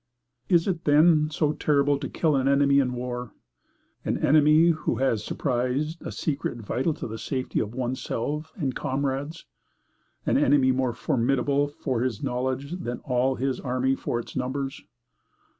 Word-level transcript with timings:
Is 0.49 0.67
it, 0.67 0.85
then, 0.85 1.29
so 1.29 1.53
terrible 1.53 1.99
to 1.99 2.09
kill 2.09 2.35
an 2.35 2.47
enemy 2.47 2.79
in 2.79 2.93
war 2.93 3.35
an 4.03 4.17
enemy 4.17 4.69
who 4.69 4.95
has 4.95 5.23
surprised 5.23 6.01
a 6.01 6.11
secret 6.11 6.57
vital 6.57 6.95
to 6.95 7.07
the 7.07 7.19
safety 7.19 7.59
of 7.59 7.75
one's 7.75 8.01
self 8.01 8.51
and 8.55 8.73
comrades 8.73 9.45
an 10.25 10.37
enemy 10.39 10.71
more 10.71 10.93
formidable 10.93 11.67
for 11.67 12.01
his 12.01 12.23
knowledge 12.23 12.71
than 12.71 12.97
all 13.03 13.35
his 13.35 13.59
army 13.59 13.93
for 13.93 14.17
its 14.19 14.35
numbers? 14.35 14.81